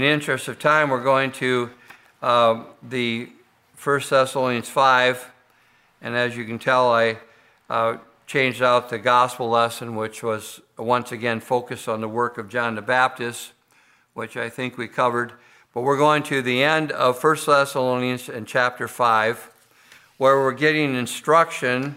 [0.00, 1.68] in the interest of time, we're going to
[2.22, 3.28] uh, the
[3.84, 5.30] 1 Thessalonians 5.
[6.00, 7.18] And as you can tell, I
[7.68, 12.48] uh, changed out the gospel lesson, which was once again focused on the work of
[12.48, 13.52] John the Baptist,
[14.14, 15.34] which I think we covered.
[15.74, 19.50] But we're going to the end of 1 Thessalonians in chapter 5,
[20.16, 21.96] where we're getting instruction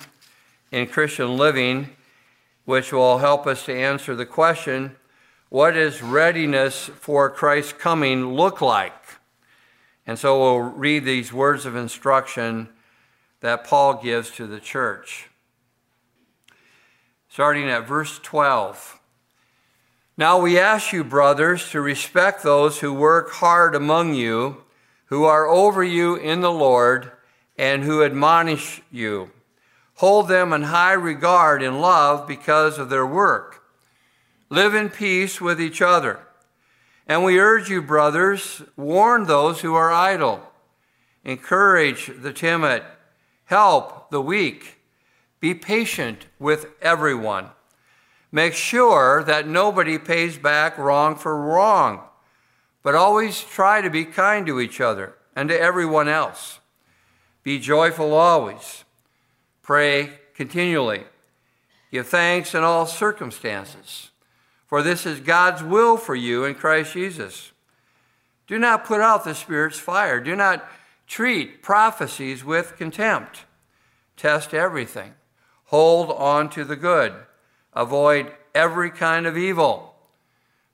[0.74, 1.92] in Christian living,
[2.66, 4.98] which will help us to answer the question
[5.54, 9.20] what does readiness for Christ's coming look like?
[10.08, 12.70] And so we'll read these words of instruction
[13.42, 15.30] that Paul gives to the church.
[17.30, 19.00] Starting at verse 12.
[20.18, 24.64] Now we ask you, brothers, to respect those who work hard among you,
[25.06, 27.12] who are over you in the Lord,
[27.60, 29.30] and who admonish you.
[29.98, 33.63] Hold them in high regard and love because of their work.
[34.50, 36.20] Live in peace with each other.
[37.08, 40.42] And we urge you, brothers, warn those who are idle,
[41.24, 42.84] encourage the timid,
[43.46, 44.80] help the weak,
[45.40, 47.50] be patient with everyone.
[48.32, 52.02] Make sure that nobody pays back wrong for wrong,
[52.82, 56.60] but always try to be kind to each other and to everyone else.
[57.44, 58.86] Be joyful always.
[59.62, 61.04] Pray continually.
[61.92, 64.12] Give thanks in all circumstances
[64.74, 67.52] for this is God's will for you in Christ Jesus.
[68.48, 70.20] Do not put out the Spirit's fire.
[70.20, 70.68] Do not
[71.06, 73.46] treat prophecies with contempt.
[74.18, 75.14] Test everything.
[75.66, 77.14] Hold on to the good.
[77.74, 79.94] Avoid every kind of evil.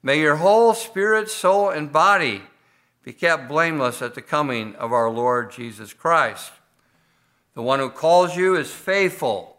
[0.02, 2.44] May your whole spirit, soul, and body
[3.04, 6.54] be kept blameless at the coming of our Lord Jesus Christ.
[7.54, 9.58] The one who calls you is faithful,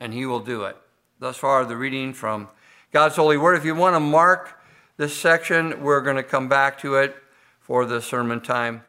[0.00, 0.76] and he will do it.
[1.20, 2.48] Thus far, the reading from
[2.90, 3.58] God's holy word.
[3.58, 4.58] If you want to mark
[4.96, 7.14] this section, we're going to come back to it
[7.60, 8.82] for the sermon time.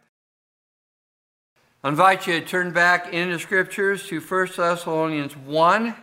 [1.83, 5.93] I invite you to turn back into scriptures to 1 Thessalonians 1.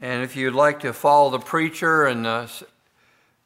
[0.00, 2.48] And if you'd like to follow the preacher in the,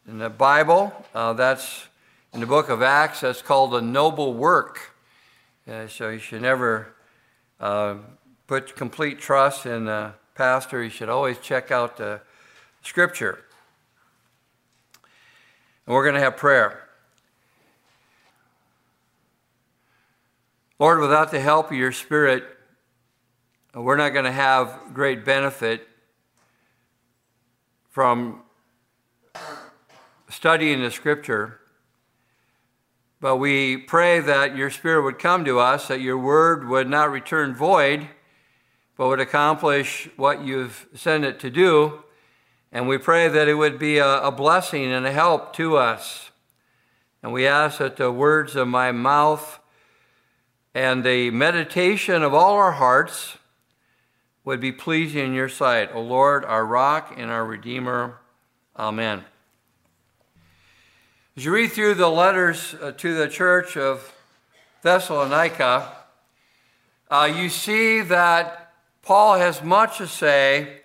[0.07, 1.87] the Bible, uh, that's
[2.35, 4.95] in the book of Acts, that's called a noble work.
[5.67, 6.95] Uh, so you should never
[7.61, 7.95] uh,
[8.47, 12.21] put complete trust in the pastor, you should always check out the
[12.83, 13.45] scripture.
[15.87, 16.89] And we're going to have prayer.
[20.79, 22.45] Lord, without the help of your Spirit,
[23.75, 25.87] we're not going to have great benefit
[27.91, 28.43] from
[30.31, 31.61] studying the Scripture.
[33.21, 37.11] But we pray that your Spirit would come to us, that your word would not
[37.11, 38.09] return void
[39.01, 42.03] but would accomplish what you've sent it to do.
[42.71, 46.31] And we pray that it would be a, a blessing and a help to us.
[47.23, 49.59] And we ask that the words of my mouth
[50.75, 53.39] and the meditation of all our hearts
[54.45, 58.19] would be pleasing in your sight, O Lord, our rock and our redeemer.
[58.79, 59.25] Amen.
[61.39, 64.15] As you read through the letters uh, to the church of
[64.83, 65.91] Thessalonica,
[67.11, 68.67] uh, you see that
[69.03, 70.81] Paul has much to say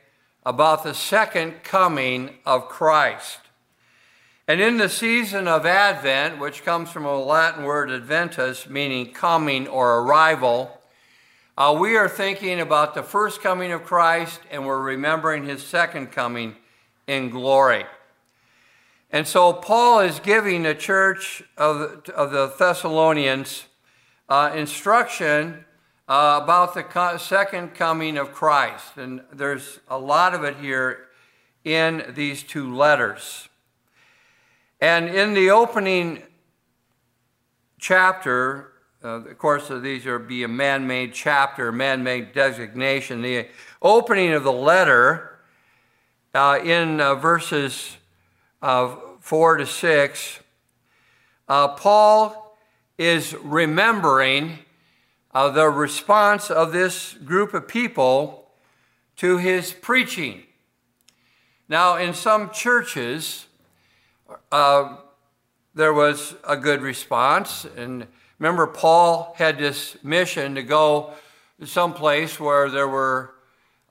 [0.46, 3.40] about the second coming of Christ.
[4.48, 9.68] And in the season of Advent, which comes from a Latin word adventus, meaning coming
[9.68, 10.80] or arrival,
[11.58, 16.12] uh, we are thinking about the first coming of Christ and we're remembering his second
[16.12, 16.56] coming
[17.08, 17.86] in glory.
[19.12, 23.66] And so Paul is giving the church of, of the Thessalonians
[24.30, 25.66] uh, instruction
[26.08, 28.98] uh, about the co- second coming of Christ.
[28.98, 31.08] And there's a lot of it here
[31.64, 33.50] in these two letters.
[34.80, 36.22] And in the opening
[37.80, 38.72] chapter,
[39.04, 43.22] uh, of course, these are be a man-made chapter, man-made designation.
[43.22, 43.48] The
[43.82, 45.40] opening of the letter
[46.34, 47.98] uh, in uh, verses
[48.62, 50.40] uh, four to six,
[51.48, 52.58] uh, Paul
[52.98, 54.60] is remembering
[55.36, 58.48] uh, the response of this group of people
[59.18, 60.44] to his preaching.
[61.68, 63.46] Now, in some churches,
[64.50, 64.96] uh,
[65.74, 67.68] there was a good response.
[67.76, 68.08] And
[68.40, 71.14] remember, Paul had this mission to go
[71.66, 73.36] someplace where there were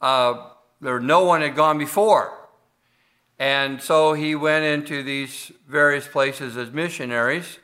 [0.00, 0.49] uh,
[0.81, 2.32] there no one had gone before.
[3.38, 7.58] And so he went into these various places as missionaries.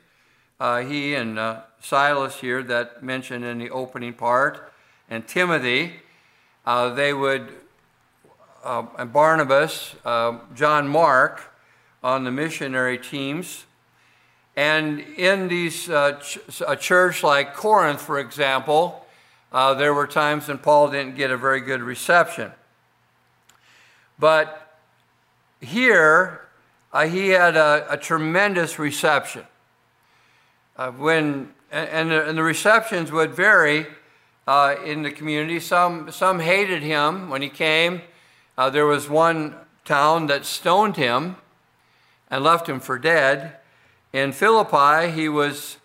[0.59, 4.71] Uh, he and uh, Silas here that mentioned in the opening part,
[5.09, 5.93] and Timothy,
[6.65, 7.49] uh, they would,
[8.63, 11.41] uh, and Barnabas, uh, John Mark,
[12.03, 13.65] on the missionary teams.
[14.55, 19.05] And in these uh, ch- a church like Corinth, for example,
[19.51, 22.51] uh, there were times when Paul didn't get a very good reception.
[24.19, 24.77] But
[25.59, 26.41] here,
[26.93, 29.43] uh, he had a, a, tremendous reception.
[30.77, 33.87] Uh, when and, and, the, receptions would vary
[34.45, 35.59] uh, in the community.
[35.59, 38.01] Some some hated him when he came.
[38.57, 41.37] Uh, there was one town that stoned him
[42.29, 43.57] and left him for dead.
[44.13, 45.77] In Philippi, he was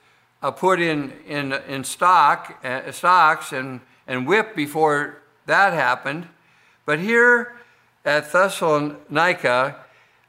[0.42, 6.28] uh, put in, in, in stock, uh, stocks and, and whipped before that happened.
[6.84, 7.56] But here
[8.04, 9.76] at Thessalonica,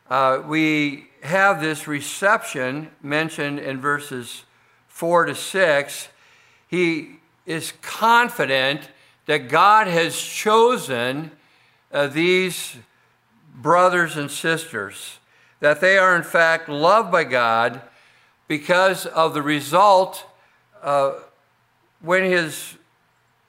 [0.09, 4.43] uh, we have this reception mentioned in verses
[4.97, 6.07] 4 to 6.
[6.67, 8.89] He is confident
[9.27, 11.29] that God has chosen
[11.91, 12.77] uh, these
[13.53, 15.19] brothers and sisters
[15.59, 17.79] that they are in fact loved by God
[18.47, 20.25] because of the result
[20.81, 21.13] uh,
[22.01, 22.73] when his,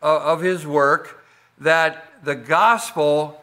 [0.02, 1.24] uh, of his work
[1.56, 3.42] that the gospel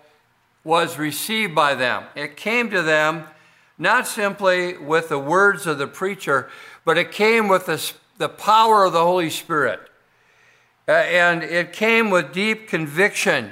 [0.64, 2.04] was received by them.
[2.14, 3.24] It came to them
[3.80, 6.50] not simply with the words of the preacher,
[6.86, 9.82] but it came with the, the power of the Holy Spirit.
[10.88, 13.52] Uh, and it came with deep conviction.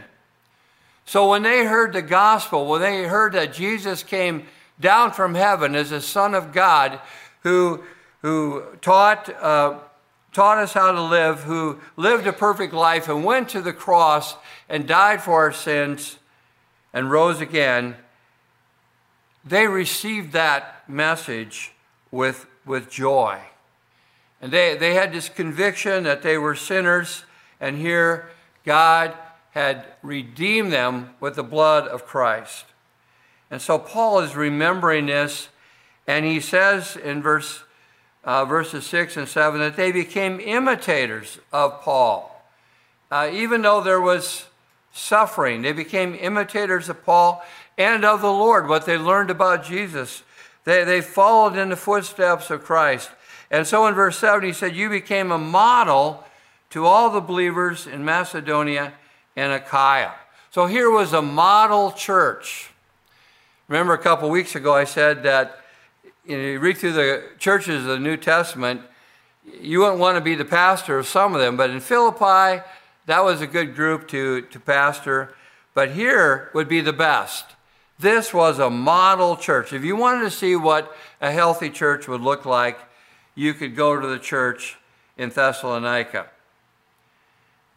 [1.06, 4.46] So when they heard the gospel, when they heard that Jesus came
[4.80, 7.00] down from heaven as a Son of God
[7.42, 7.84] who,
[8.22, 9.80] who taught, uh,
[10.32, 14.36] taught us how to live, who lived a perfect life and went to the cross
[14.70, 16.20] and died for our sins
[16.94, 17.96] and rose again,
[19.44, 21.74] they received that message
[22.12, 23.40] with, with joy.
[24.42, 27.24] And they, they had this conviction that they were sinners,
[27.62, 28.30] and here
[28.66, 29.14] God
[29.52, 32.66] had redeemed them with the blood of Christ.
[33.52, 35.50] And so Paul is remembering this,
[36.08, 37.64] and he says in verse,
[38.24, 42.44] uh, verses 6 and 7 that they became imitators of Paul.
[43.12, 44.48] Uh, even though there was
[44.92, 47.44] suffering, they became imitators of Paul
[47.78, 50.24] and of the Lord, what they learned about Jesus.
[50.66, 53.10] They, they followed in the footsteps of Christ.
[53.52, 56.24] And so in verse 7, he said, You became a model
[56.72, 58.94] to all the believers in Macedonia
[59.36, 60.14] and Achaia.
[60.52, 62.72] So here was a model church.
[63.68, 65.60] Remember a couple weeks ago, I said that
[66.26, 68.82] you, know, you read through the churches of the New Testament,
[69.62, 72.64] you wouldn't want to be the pastor of some of them, but in Philippi,
[73.06, 75.36] that was a good group to, to pastor.
[75.74, 77.46] But here would be the best.
[78.04, 79.72] This was a model church.
[79.72, 82.78] If you wanted to see what a healthy church would look like,
[83.34, 84.78] you could go to the church
[85.18, 86.28] in Thessalonica.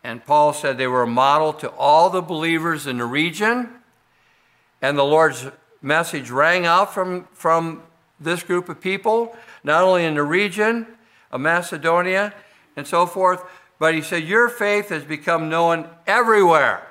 [0.03, 3.69] And Paul said they were a model to all the believers in the region.
[4.83, 5.47] And the Lord's
[5.81, 7.85] message rang out from, from
[8.19, 10.89] this group of people, not only in the region
[11.31, 12.35] of Macedonia
[12.75, 13.45] and so forth,
[13.79, 16.85] but he said, Your faith has become known everywhere.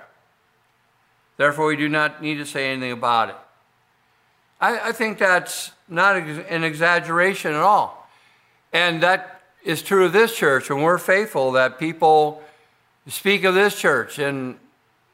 [1.38, 3.36] Therefore, we do not need to say anything about it.
[4.62, 8.10] I, I think that's not an exaggeration at all.
[8.72, 10.70] And that is true of this church.
[10.70, 12.42] When we're faithful, that people
[13.08, 14.58] speak of this church in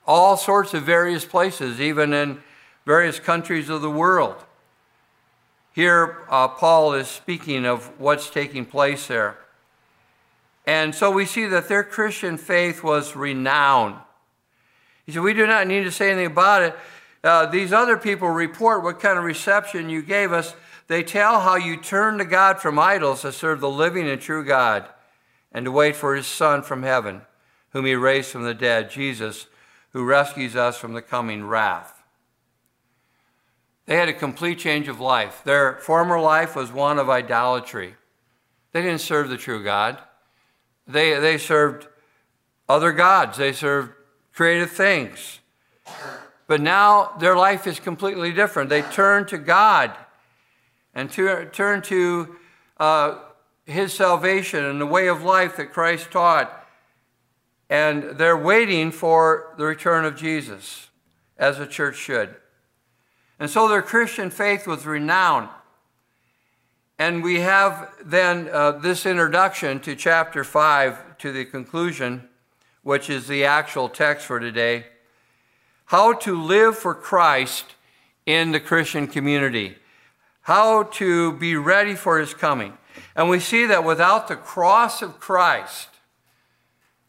[0.06, 2.42] all sorts of various places, even in
[2.86, 4.36] various countries of the world.
[5.74, 9.38] Here, uh, Paul is speaking of what's taking place there.
[10.66, 13.96] And so we see that their Christian faith was renowned.
[15.12, 16.76] Said, We do not need to say anything about it.
[17.24, 20.56] Uh, these other people report what kind of reception you gave us.
[20.88, 24.44] They tell how you turned to God from idols to serve the living and true
[24.44, 24.88] God
[25.52, 27.22] and to wait for his Son from heaven,
[27.70, 29.48] whom he raised from the dead, Jesus,
[29.92, 32.02] who rescues us from the coming wrath.
[33.86, 35.42] They had a complete change of life.
[35.44, 37.96] Their former life was one of idolatry.
[38.72, 39.98] They didn't serve the true God.
[40.88, 41.88] They, they served
[42.70, 43.38] other gods.
[43.38, 43.92] They served
[44.34, 45.40] creative things.
[46.48, 48.70] But now their life is completely different.
[48.70, 49.92] They turn to God
[50.94, 52.36] and to, turn to
[52.78, 53.20] uh,
[53.66, 56.68] His salvation and the way of life that Christ taught.
[57.70, 60.90] And they're waiting for the return of Jesus,
[61.38, 62.36] as a church should.
[63.40, 65.50] And so their Christian faith was renowned.
[67.00, 72.30] And we have then uh, this introduction to chapter 5 to the conclusion,
[72.84, 74.86] which is the actual text for today.
[75.86, 77.76] How to live for Christ
[78.26, 79.76] in the Christian community.
[80.44, 82.78] How to be ready for his coming.
[83.16, 85.90] And we see that without the cross of Christ,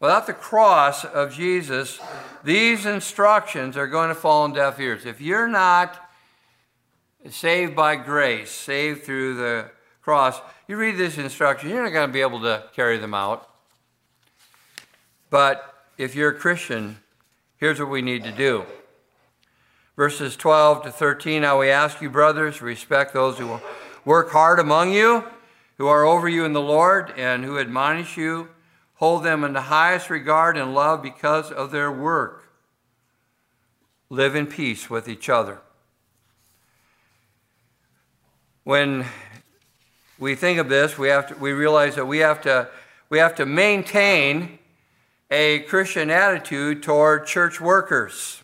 [0.00, 2.00] without the cross of Jesus,
[2.44, 5.06] these instructions are going to fall on deaf ears.
[5.06, 5.98] If you're not
[7.30, 9.70] saved by grace, saved through the
[10.02, 10.40] cross.
[10.66, 13.48] You read this instruction, you're not going to be able to carry them out.
[15.32, 16.98] But if you're a Christian,
[17.56, 18.66] here's what we need to do.
[19.96, 23.58] Verses 12 to 13 Now we ask you, brothers, respect those who
[24.04, 25.24] work hard among you,
[25.78, 28.50] who are over you in the Lord, and who admonish you.
[28.96, 32.50] Hold them in the highest regard and love because of their work.
[34.10, 35.62] Live in peace with each other.
[38.64, 39.06] When
[40.18, 42.68] we think of this, we, have to, we realize that we have, to,
[43.08, 44.58] we have to maintain
[45.32, 48.42] a Christian attitude toward church workers.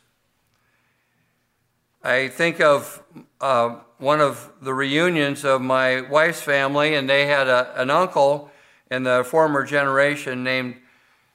[2.02, 3.02] I think of
[3.42, 8.50] uh, one of the reunions of my wife's family, and they had a, an uncle
[8.90, 10.76] in the former generation named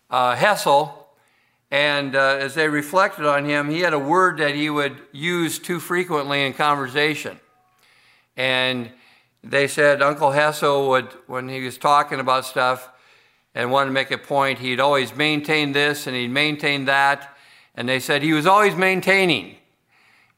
[0.09, 1.07] uh, Hessel.
[1.69, 5.59] And uh, as they reflected on him, he had a word that he would use
[5.59, 7.39] too frequently in conversation.
[8.35, 8.89] And
[9.43, 12.89] they said Uncle Hessel would, when he was talking about stuff
[13.55, 17.35] and wanted to make a point, he'd always maintain this and he'd maintain that.
[17.75, 19.57] And they said he was always maintaining.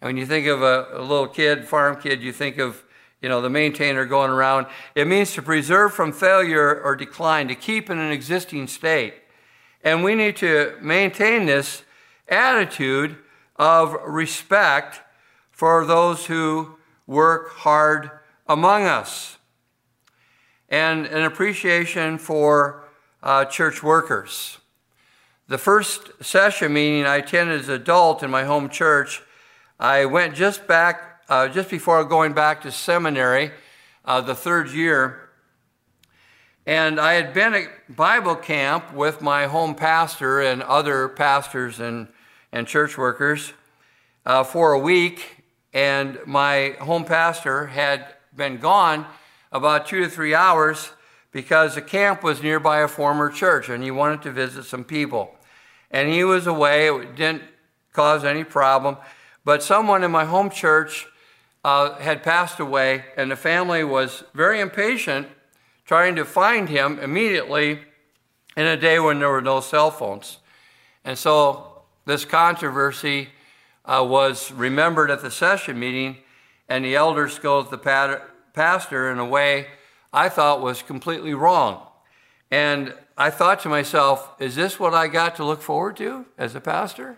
[0.01, 2.83] And when you think of a, a little kid, farm kid, you think of
[3.21, 4.67] you know, the maintainer going around.
[4.93, 9.15] It means to preserve from failure or decline, to keep in an existing state.
[9.83, 11.81] And we need to maintain this
[12.27, 13.17] attitude
[13.55, 15.01] of respect
[15.49, 16.75] for those who
[17.07, 18.11] work hard
[18.47, 19.37] among us
[20.69, 22.84] and an appreciation for
[23.25, 24.59] uh, church workers.
[25.47, 29.21] The first session meeting I attended as an adult in my home church,
[29.79, 33.51] I went just back, uh, just before going back to seminary,
[34.05, 35.29] uh, the third year.
[36.67, 42.07] And I had been at Bible camp with my home pastor and other pastors and,
[42.51, 43.53] and church workers
[44.25, 45.43] uh, for a week.
[45.73, 48.05] And my home pastor had
[48.35, 49.05] been gone
[49.51, 50.91] about two to three hours
[51.35, 55.35] because the camp was nearby a former church and he wanted to visit some people.
[55.91, 57.43] And he was away, it didn't
[57.91, 58.95] cause any problem.
[59.43, 61.05] But someone in my home church
[61.65, 65.27] uh, had passed away, and the family was very impatient
[65.83, 67.81] trying to find him immediately
[68.55, 70.37] in a day when there were no cell phones.
[71.03, 73.27] And so this controversy
[73.83, 76.15] uh, was remembered at the session meeting,
[76.69, 78.21] and the elder scolds the
[78.53, 79.67] pastor in a way
[80.15, 81.85] I thought was completely wrong.
[82.49, 86.55] And I thought to myself, is this what I got to look forward to as
[86.55, 87.17] a pastor?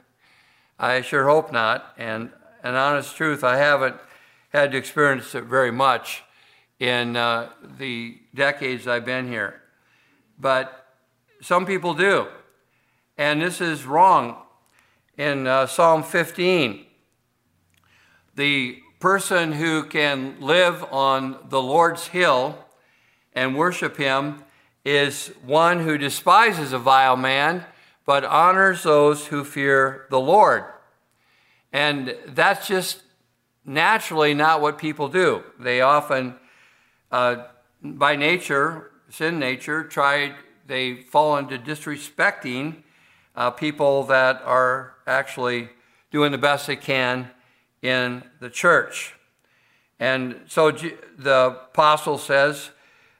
[0.80, 1.94] I sure hope not.
[1.96, 2.32] And
[2.64, 3.98] an honest truth, I haven't
[4.50, 6.24] had to experience it very much
[6.80, 9.62] in uh, the decades I've been here.
[10.40, 10.88] But
[11.40, 12.26] some people do.
[13.16, 14.38] And this is wrong.
[15.20, 16.84] In uh, Psalm 15,
[18.34, 22.64] the person who can live on the Lord's hill
[23.38, 24.44] and worship him
[24.84, 27.64] is one who despises a vile man,
[28.04, 30.64] but honors those who fear the Lord.
[31.72, 33.04] And that's just
[33.64, 35.44] naturally not what people do.
[35.60, 36.34] They often,
[37.12, 37.44] uh,
[37.84, 40.34] by nature, sin nature, try,
[40.66, 42.78] they fall into disrespecting
[43.36, 45.70] uh, people that are actually
[46.10, 47.30] doing the best they can
[47.84, 49.14] in the church.
[50.00, 52.72] And so the apostle says,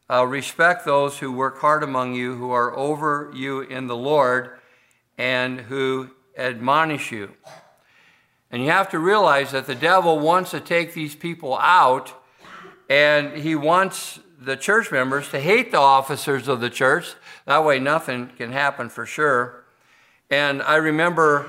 [0.10, 4.52] uh, respect those who work hard among you, who are over you in the Lord,
[5.18, 7.32] and who admonish you.
[8.52, 12.14] And you have to realize that the devil wants to take these people out,
[12.90, 17.16] and he wants the church members to hate the officers of the church.
[17.46, 19.66] That way, nothing can happen for sure.
[20.30, 21.48] And I remember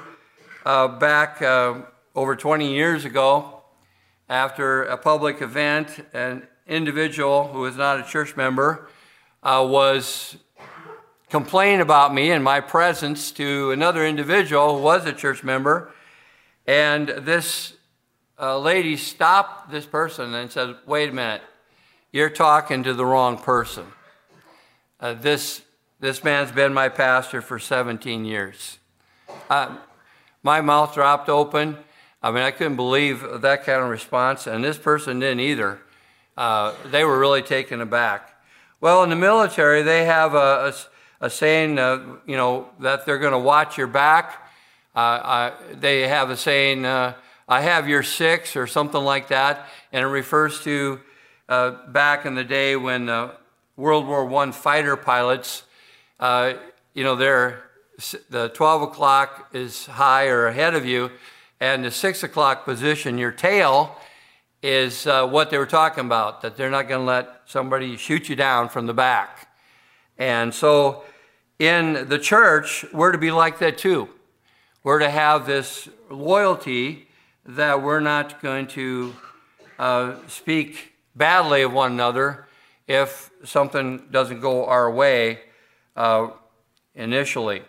[0.64, 1.82] uh, back uh,
[2.14, 3.62] over 20 years ago,
[4.28, 8.88] after a public event, an individual who was not a church member
[9.42, 10.36] uh, was
[11.30, 15.92] complaining about me and my presence to another individual who was a church member.
[16.66, 17.74] And this
[18.38, 21.42] uh, lady stopped this person and said, Wait a minute,
[22.12, 23.86] you're talking to the wrong person.
[25.00, 25.62] Uh, this,
[26.00, 28.78] this man's been my pastor for 17 years.
[29.48, 29.76] Uh,
[30.42, 31.78] my mouth dropped open.
[32.22, 35.80] I mean, I couldn't believe that kind of response, and this person didn't either.
[36.38, 38.40] Uh, they were really taken aback.
[38.80, 40.72] Well, in the military, they have a,
[41.20, 44.48] a, a saying, uh, you know, that they're going to watch your back
[44.98, 47.14] uh, they have a saying, uh,
[47.48, 51.00] I have your six, or something like that, and it refers to
[51.48, 53.06] uh, back in the day when
[53.76, 55.62] World War I fighter pilots,
[56.20, 57.62] you know, they're,
[58.28, 61.12] the 12 o'clock is high or ahead of you,
[61.60, 63.96] and the 6 o'clock position, your tail
[64.62, 68.28] is uh, what they were talking about, that they're not going to let somebody shoot
[68.28, 69.48] you down from the back.
[70.18, 71.04] And so
[71.58, 74.08] in the church, we're to be like that too.
[74.82, 77.08] We're to have this loyalty
[77.44, 79.14] that we're not going to
[79.78, 82.46] uh, speak badly of one another
[82.86, 85.40] if something doesn't go our way
[85.96, 86.28] uh,
[86.94, 87.62] initially.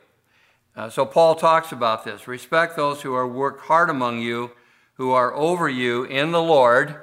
[0.76, 2.28] Uh, so Paul talks about this.
[2.28, 4.52] Respect those who are work hard among you,
[5.00, 6.94] who are over you in the Lord,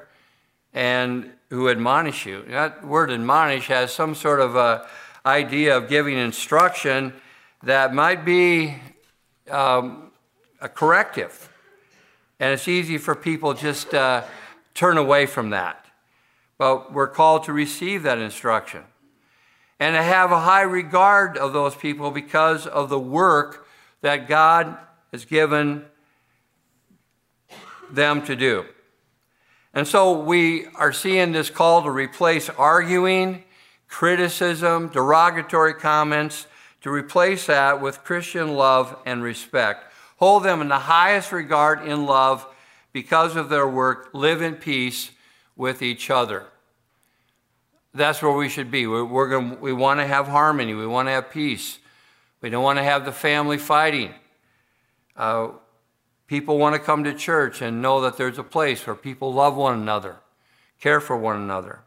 [0.75, 2.45] and who admonish you.
[2.47, 4.87] That word admonish has some sort of a
[5.25, 7.15] idea of giving instruction
[7.63, 8.75] that might be
[9.51, 10.13] um,
[10.61, 11.49] a corrective.
[12.39, 14.25] And it's easy for people just uh,
[14.75, 15.87] turn away from that.
[16.59, 18.85] But we're called to receive that instruction
[19.81, 23.67] and to have a high regard of those people because of the work
[24.03, 24.77] that God
[25.13, 25.87] has given
[27.91, 28.65] them to do.
[29.75, 33.45] And so we are seeing this call to replace arguing,
[33.89, 36.47] criticism, derogatory comments,
[36.81, 39.93] to replace that with Christian love and respect.
[40.17, 42.47] Hold them in the highest regard in love
[42.93, 44.11] because of their work.
[44.15, 45.11] Live in peace
[45.57, 46.47] with each other.
[47.93, 48.87] That's where we should be.
[48.87, 50.75] We're, we're gonna, we want to have harmony.
[50.75, 51.79] We want to have peace.
[52.41, 54.15] We don't want to have the family fighting.
[55.17, 55.49] Uh,
[56.27, 59.57] people want to come to church and know that there's a place where people love
[59.57, 60.17] one another,
[60.81, 61.81] care for one another.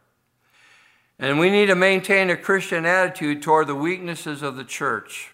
[1.18, 5.32] And we need to maintain a Christian attitude toward the weaknesses of the church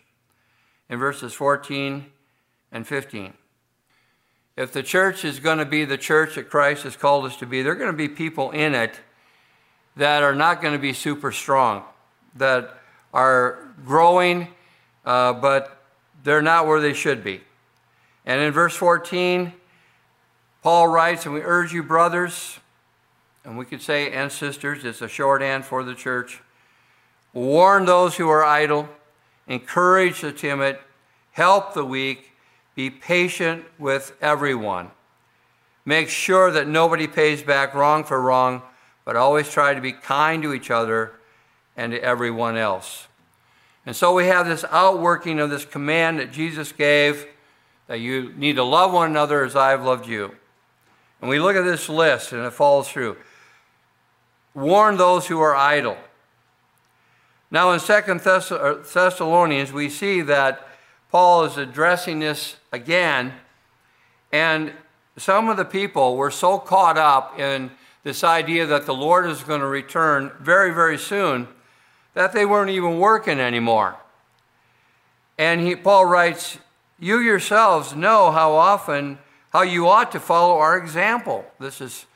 [0.88, 2.06] in verses 14
[2.72, 3.32] and 15.
[4.56, 7.46] If the church is going to be the church that Christ has called us to
[7.46, 8.98] be, there are going to be people in it
[9.96, 11.84] that are not going to be super strong,
[12.34, 12.78] that
[13.14, 14.48] are growing,
[15.04, 15.82] uh, but
[16.24, 17.40] they're not where they should be.
[18.26, 19.52] And in verse 14,
[20.62, 22.58] Paul writes, And we urge you, brothers,
[23.44, 26.42] and we could say, and sisters, it's a shorthand for the church,
[27.32, 28.88] warn those who are idle,
[29.46, 30.76] encourage the timid,
[31.30, 32.32] help the weak,
[32.74, 34.90] be patient with everyone.
[35.84, 38.62] Make sure that nobody pays back wrong for wrong,
[39.04, 41.12] but always try to be kind to each other
[41.76, 43.06] and to everyone else.
[43.86, 47.28] And so we have this outworking of this command that Jesus gave
[47.86, 50.34] that you need to love one another as I have loved you.
[51.20, 53.16] And we look at this list and it follows through.
[54.54, 55.96] Warn those who are idle.
[57.50, 60.66] Now, in Second Thessalonians, we see that
[61.10, 63.32] Paul is addressing this again,
[64.32, 64.72] and
[65.16, 67.70] some of the people were so caught up in
[68.02, 71.48] this idea that the Lord is going to return very, very soon
[72.14, 73.96] that they weren't even working anymore.
[75.38, 76.58] And he, Paul writes,
[76.98, 79.18] You yourselves know how often,
[79.52, 81.44] how you ought to follow our example.
[81.60, 82.06] This is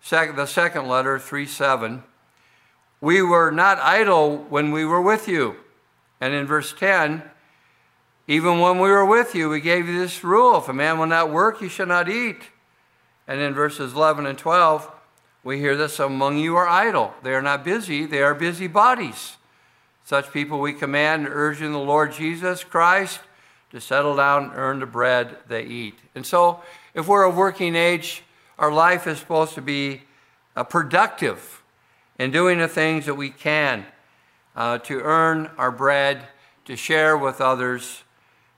[0.00, 2.02] sec- the second letter, 3 7.
[3.00, 5.56] We were not idle when we were with you.
[6.20, 7.22] And in verse 10,
[8.26, 11.06] even when we were with you, we gave you this rule if a man will
[11.06, 12.42] not work, he shall not eat.
[13.28, 14.90] And in verses 11 and 12,
[15.44, 17.14] we hear some among you are idle.
[17.22, 19.36] They are not busy, they are busy bodies.
[20.04, 23.20] Such people we command in the Lord Jesus Christ
[23.76, 25.98] to settle down and earn the bread they eat.
[26.14, 26.62] And so,
[26.94, 28.22] if we're of working age,
[28.58, 30.00] our life is supposed to be
[30.56, 31.62] uh, productive
[32.18, 33.84] in doing the things that we can
[34.56, 36.22] uh, to earn our bread,
[36.64, 38.02] to share with others.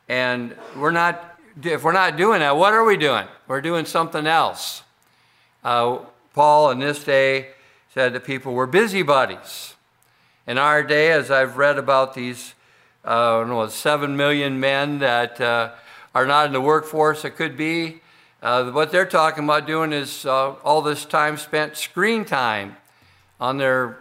[0.09, 3.27] And we're not, if we're not doing that, what are we doing?
[3.49, 4.85] We're doing something else.
[5.65, 5.99] Uh,
[6.33, 7.49] Paul in this day
[7.93, 9.75] said that people were busybodies.
[10.47, 12.55] In our day, as I've read about these,
[13.09, 15.71] uh, know, seven million men that uh,
[16.15, 18.01] are not in the workforce that could be,
[18.43, 22.77] uh, what they're talking about doing is uh, all this time spent screen time
[23.41, 23.99] on their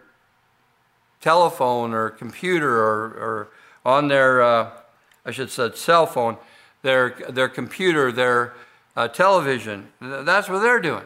[1.21, 3.47] telephone or computer or, or
[3.85, 4.69] on their, uh,
[5.25, 6.37] I should say, cell phone,
[6.81, 8.53] their, their computer, their
[8.95, 9.87] uh, television.
[10.01, 11.05] That's what they're doing.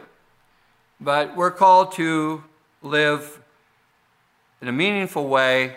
[1.00, 2.42] But we're called to
[2.82, 3.40] live
[4.60, 5.76] in a meaningful way,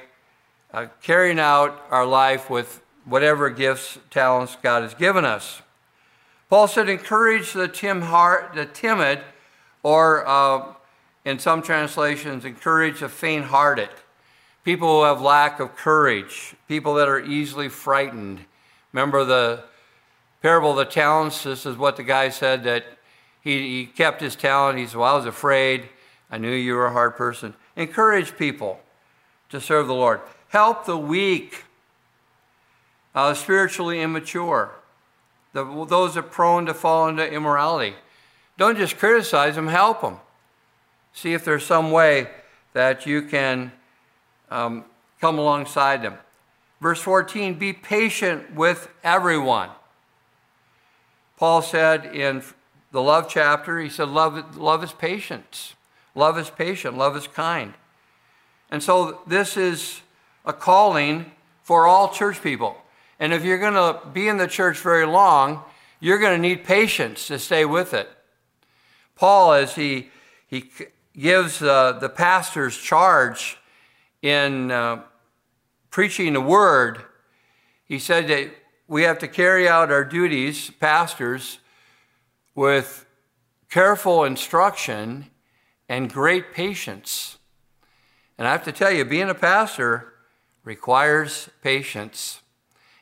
[0.76, 5.62] uh, carrying out our life with whatever gifts, talents God has given us.
[6.50, 9.22] Paul said, encourage the, tim heart, the timid,
[9.84, 10.74] or uh,
[11.24, 13.88] in some translations, encourage the faint hearted.
[14.66, 18.42] People who have lack of courage, people that are easily frightened.
[18.92, 19.64] Remember the
[20.42, 21.44] parable of the talents?
[21.44, 22.86] This is what the guy said that
[23.42, 24.78] he, he kept his talent.
[24.78, 25.88] He said, Well, I was afraid.
[26.30, 27.54] I knew you were a hard person.
[27.78, 28.82] Encourage people
[29.50, 30.20] to serve the Lord.
[30.56, 31.66] Help the weak,
[33.14, 34.72] uh, spiritually immature
[35.52, 37.94] the, those that are prone to fall into immorality.
[38.58, 40.16] Don't just criticize them, help them.
[41.12, 42.30] see if there's some way
[42.72, 43.74] that you can
[44.50, 44.86] um,
[45.20, 46.18] come alongside them.
[46.80, 49.72] Verse 14 be patient with everyone.
[51.36, 52.42] Paul said in
[52.94, 55.74] the love chapter, he said, Love, love is patience.
[56.16, 56.98] Love is patient.
[56.98, 57.74] Love is kind.
[58.72, 60.00] And so this is
[60.46, 61.32] a calling
[61.64, 62.78] for all church people.
[63.20, 65.64] And if you're going to be in the church very long,
[66.00, 68.10] you're going to need patience to stay with it.
[69.16, 70.10] Paul, as he,
[70.48, 70.70] he
[71.18, 73.58] gives uh, the pastor's charge
[74.22, 75.02] in uh,
[75.90, 77.02] preaching the word,
[77.86, 78.52] he said that
[78.88, 81.60] we have to carry out our duties, pastors,
[82.54, 83.06] with
[83.70, 85.26] careful instruction
[85.88, 87.38] and great patience.
[88.38, 90.15] And I have to tell you, being a pastor
[90.66, 92.42] requires patience.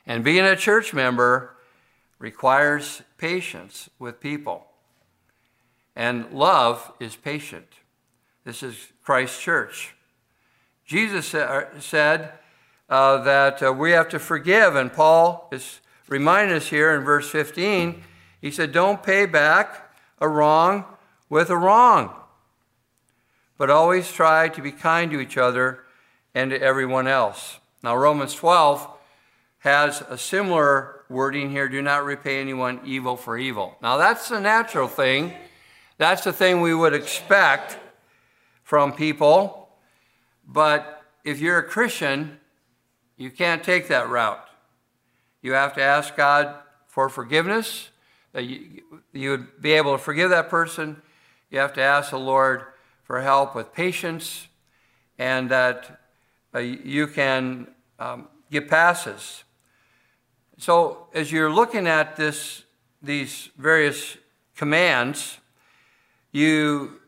[0.06, 1.56] And being a church member
[2.20, 4.66] requires patience with people.
[5.96, 7.66] And love is patient.
[8.44, 9.94] This is Christ's church.
[10.84, 12.32] Jesus said
[12.90, 17.30] uh, that uh, we have to forgive, and Paul is reminding us here in verse
[17.30, 18.04] 15.
[18.42, 20.84] He said, Don't pay back a wrong
[21.30, 22.14] with a wrong,
[23.56, 25.83] but always try to be kind to each other
[26.34, 27.58] and to everyone else.
[27.82, 28.88] Now, Romans 12
[29.60, 33.76] has a similar wording here do not repay anyone evil for evil.
[33.80, 35.32] Now, that's a natural thing.
[35.98, 37.78] That's the thing we would expect
[38.62, 39.68] from people.
[40.46, 42.38] But if you're a Christian,
[43.16, 44.44] you can't take that route.
[45.40, 46.56] You have to ask God
[46.88, 47.90] for forgiveness,
[48.32, 51.00] that you, you would be able to forgive that person.
[51.50, 52.64] You have to ask the Lord
[53.02, 54.48] for help with patience,
[55.18, 56.00] and that
[56.54, 57.66] uh, you can
[57.98, 59.44] um, give passes.
[60.58, 62.62] So, as you're looking at this,
[63.02, 64.16] these various
[64.56, 65.38] commands,
[66.30, 67.00] you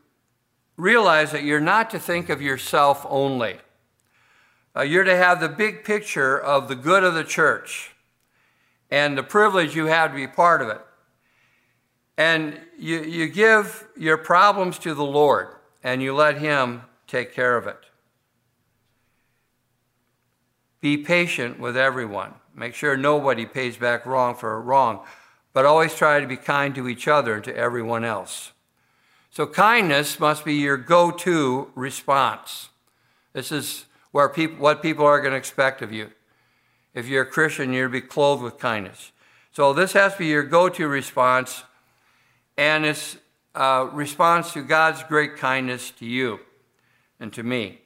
[0.76, 3.58] realize that you're not to think of yourself only.
[4.74, 7.94] Uh, you're to have the big picture of the good of the church
[8.90, 10.80] and the privilege you have to be part of it.
[12.18, 15.48] And you, you give your problems to the Lord
[15.82, 17.78] and you let Him take care of it.
[20.86, 22.34] Be patient with everyone.
[22.54, 25.00] Make sure nobody pays back wrong for wrong,
[25.52, 28.52] but always try to be kind to each other and to everyone else.
[29.32, 32.68] So, kindness must be your go to response.
[33.32, 36.12] This is where people, what people are going to expect of you.
[36.94, 39.10] If you're a Christian, you're to be clothed with kindness.
[39.50, 41.64] So, this has to be your go to response,
[42.56, 43.16] and it's
[43.56, 46.38] a response to God's great kindness to you
[47.18, 47.80] and to me.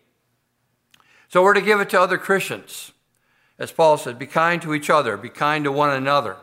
[1.30, 2.90] So we're to give it to other Christians.
[3.56, 6.36] As Paul said, be kind to each other, be kind to one another.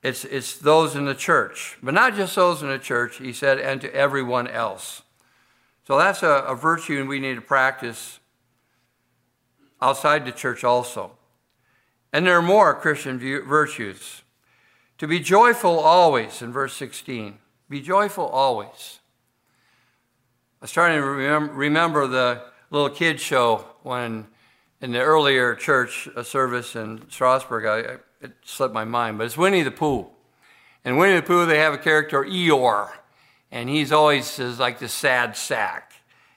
[0.00, 3.58] It's, it's those in the church, but not just those in the church, he said,
[3.58, 5.02] and to everyone else.
[5.88, 8.20] So that's a, a virtue we need to practice
[9.82, 11.12] outside the church also.
[12.12, 14.22] And there are more Christian virtues.
[14.98, 17.38] To be joyful always, in verse 16.
[17.68, 19.00] Be joyful always.
[20.60, 24.26] I was trying to remember the little kid show when
[24.80, 29.24] in the earlier church uh, service in Strasbourg, I, I, it slipped my mind, but
[29.24, 30.06] it's Winnie the Pooh.
[30.84, 32.90] And Winnie the Pooh, they have a character, Eeyore,
[33.50, 35.92] and he's always is like the sad sack,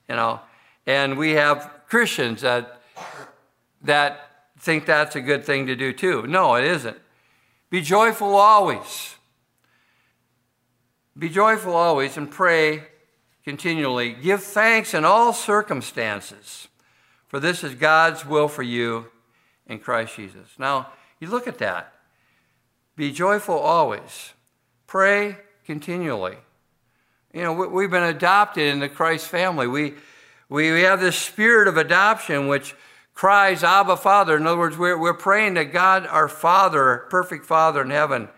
[0.08, 0.40] you know.
[0.86, 2.82] And we have Christians that,
[3.84, 6.26] that think that's a good thing to do too.
[6.28, 6.98] No, it isn't.
[7.70, 9.16] Be joyful always.
[11.18, 12.84] Be joyful always and pray
[13.50, 14.14] continually.
[14.14, 16.68] Give thanks in all circumstances,
[17.30, 19.08] for this is God's will for you
[19.66, 20.50] in Christ Jesus.
[20.60, 21.92] Now, you look at that.
[22.96, 24.34] Be joyful always.
[24.86, 25.36] Pray
[25.66, 26.38] continually.
[27.34, 29.66] You know, we've been adopted into Christ's family.
[29.66, 29.96] We,
[30.48, 32.76] we have this spirit of adoption which
[33.16, 34.38] cries, Abba, Father.
[34.38, 38.30] In other words, we're, we're praying to God, our Father, perfect Father in heaven.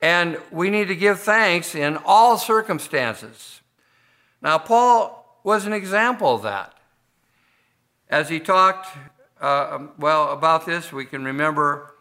[0.00, 3.57] And we need to give thanks in all circumstances.
[4.40, 6.74] Now, Paul was an example of that.
[8.08, 8.88] As he talked,
[9.40, 11.94] uh, um, well, about this, we can remember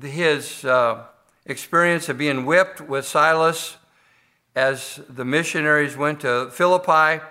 [0.00, 1.04] his uh,
[1.46, 3.76] experience of being whipped with Silas
[4.54, 7.22] as the missionaries went to Philippi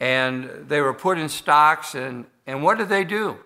[0.00, 1.94] and they were put in stocks.
[1.94, 3.38] And, and what did they do?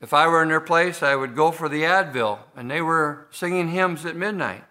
[0.00, 3.26] If I were in their place, I would go for the Advil, and they were
[3.30, 4.64] singing hymns at midnight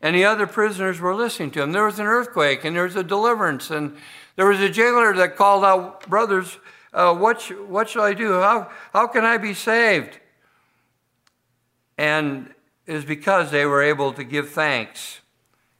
[0.00, 1.72] and the other prisoners were listening to him.
[1.72, 3.96] There was an earthquake, and there was a deliverance, and
[4.36, 6.58] there was a jailer that called out, Brothers,
[6.92, 8.40] uh, what, sh- what shall I do?
[8.40, 10.18] How, how can I be saved?
[11.98, 12.52] And
[12.86, 15.20] it was because they were able to give thanks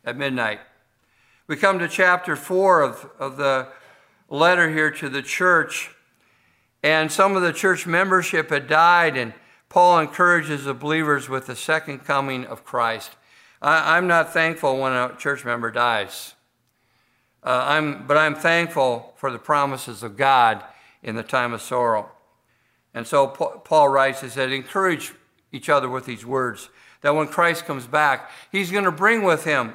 [0.04, 0.60] at midnight.
[1.46, 3.68] We come to chapter 4 of, of the
[4.28, 5.90] letter here to the church,
[6.82, 9.32] and some of the church membership had died, and
[9.68, 13.16] Paul encourages the believers with the second coming of Christ.
[13.62, 16.34] I, am not thankful when a church member dies,
[17.42, 20.64] uh, I'm, but I'm thankful for the promises of God
[21.02, 22.10] in the time of sorrow.
[22.94, 25.12] And so Paul writes, he said, encourage
[25.52, 26.68] each other with these words
[27.02, 29.74] that when Christ comes back, he's going to bring with him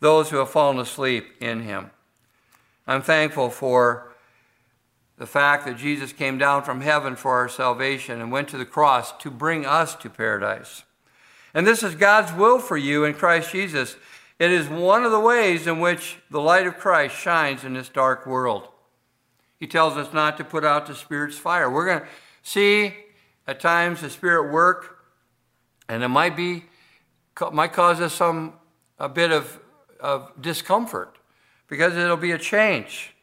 [0.00, 1.90] those who have fallen asleep in him.
[2.86, 4.14] I'm thankful for
[5.16, 8.66] the fact that Jesus came down from heaven for our salvation and went to the
[8.66, 10.84] cross to bring us to paradise.
[11.56, 13.96] And this is God's will for you in Christ Jesus.
[14.38, 17.88] It is one of the ways in which the light of Christ shines in this
[17.88, 18.68] dark world.
[19.58, 21.70] He tells us not to put out the Spirit's fire.
[21.70, 22.06] We're going to
[22.42, 22.94] see
[23.46, 24.98] at times the Spirit work,
[25.88, 26.64] and it might be
[27.52, 28.52] might cause us some
[28.98, 29.58] a bit of,
[29.98, 31.16] of discomfort
[31.68, 33.14] because it'll be a change.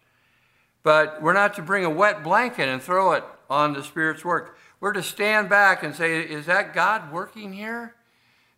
[0.82, 4.58] But we're not to bring a wet blanket and throw it on the Spirit's work.
[4.80, 7.94] We're to stand back and say, Is that God working here?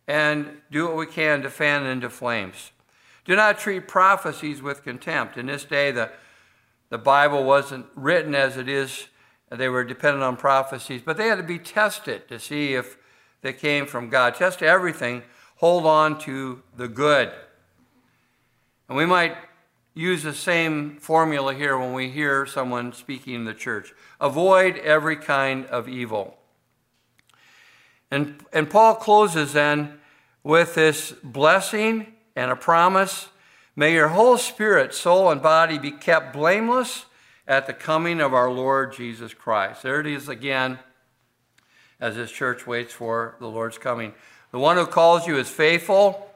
[0.08, 2.70] And do what we can to fan into flames.
[3.24, 5.36] Do not treat prophecies with contempt.
[5.36, 6.10] In this day, the,
[6.90, 9.08] the Bible wasn't written as it is,
[9.50, 12.96] they were dependent on prophecies, but they had to be tested to see if
[13.42, 14.34] they came from God.
[14.34, 15.22] Test everything,
[15.56, 17.32] hold on to the good.
[18.88, 19.36] And we might
[19.94, 25.16] use the same formula here when we hear someone speaking in the church avoid every
[25.16, 26.35] kind of evil.
[28.10, 29.98] And, and Paul closes then
[30.42, 33.28] with this blessing and a promise
[33.78, 37.04] May your whole spirit, soul, and body be kept blameless
[37.46, 39.82] at the coming of our Lord Jesus Christ.
[39.82, 40.78] There it is again
[42.00, 44.14] as this church waits for the Lord's coming.
[44.50, 46.30] The one who calls you is faithful,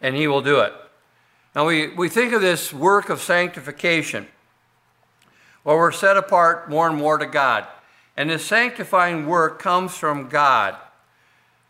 [0.00, 0.72] and he will do it.
[1.54, 4.26] Now, we, we think of this work of sanctification,
[5.62, 7.68] where we're set apart more and more to God.
[8.16, 10.76] And this sanctifying work comes from God.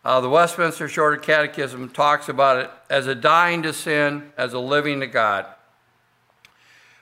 [0.03, 4.59] Uh, the Westminster Shorter Catechism talks about it as a dying to sin, as a
[4.59, 5.47] living to God.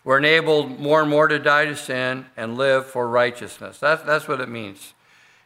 [0.05, 3.77] We're enabled more and more to die to sin and live for righteousness.
[3.77, 4.93] That's, that's what it means.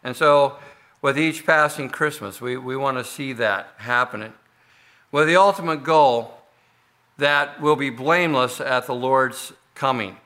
[0.03, 0.57] And so,
[1.01, 4.33] with each passing Christmas, we, we want to see that happening.
[5.11, 6.37] With the ultimate goal
[7.17, 10.17] that we'll be blameless at the Lord's coming.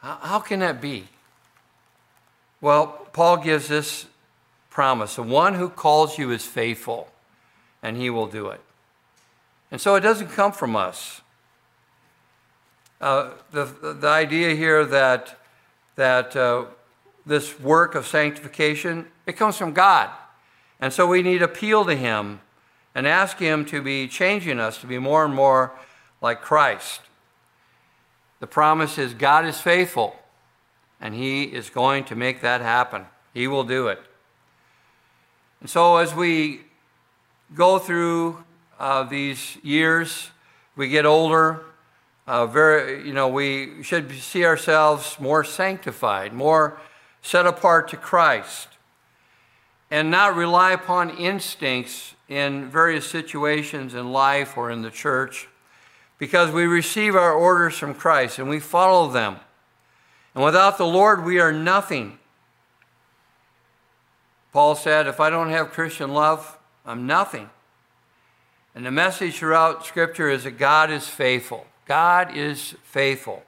[0.00, 1.08] How can that be?
[2.60, 4.06] Well, Paul gives this
[4.70, 7.08] promise the one who calls you is faithful,
[7.82, 8.60] and he will do it.
[9.70, 11.20] And so it doesn't come from us.
[13.00, 13.64] Uh, the,
[14.00, 15.38] the idea here that,
[15.96, 16.64] that uh,
[17.26, 20.10] this work of sanctification, it comes from God.
[20.80, 22.40] And so we need appeal to him
[22.94, 25.72] and ask Him to be changing us to be more and more
[26.22, 27.00] like Christ.
[28.40, 30.16] The promise is God is faithful,
[31.04, 33.04] and He is going to make that happen.
[33.34, 34.00] He will do it.
[35.60, 36.62] And so, as we
[37.54, 38.42] go through
[38.80, 40.30] uh, these years,
[40.76, 41.60] we get older.
[42.26, 46.80] Uh, very, you know, we should see ourselves more sanctified, more
[47.20, 48.68] set apart to Christ,
[49.90, 55.48] and not rely upon instincts in various situations in life or in the church
[56.16, 59.36] because we receive our orders from Christ and we follow them.
[60.34, 62.18] And without the Lord, we are nothing.
[64.52, 67.50] Paul said, If I don't have Christian love, I'm nothing.
[68.74, 71.66] And the message throughout Scripture is that God is faithful.
[71.86, 73.44] God is faithful.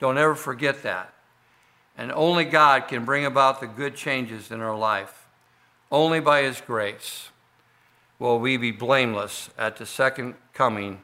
[0.00, 1.12] Don't ever forget that.
[1.96, 5.26] And only God can bring about the good changes in our life,
[5.90, 7.30] only by His grace
[8.18, 11.02] will we be blameless at the second coming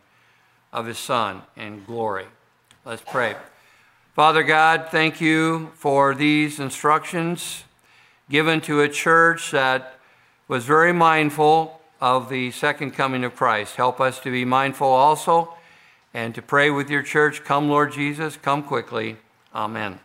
[0.73, 2.27] of his Son in glory.
[2.85, 3.37] Let's pray.
[4.15, 7.65] Father God, thank you for these instructions
[8.29, 9.95] given to a church that
[10.49, 13.77] was very mindful of the second coming of Christ.
[13.77, 15.55] Help us to be mindful also
[16.13, 17.43] and to pray with your church.
[17.43, 19.17] Come, Lord Jesus, come quickly.
[19.55, 19.99] Amen.